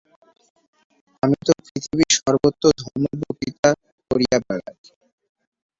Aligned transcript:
আমি 1.23 1.35
তো 1.41 1.51
পৃথিবীর 1.65 2.11
সর্বত্র 2.17 2.63
ধর্ম-বক্তৃতা 2.81 3.69
করিয়া 4.11 4.37
বেড়াই। 4.45 4.75